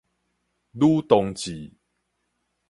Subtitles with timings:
[0.71, 1.73] 女同志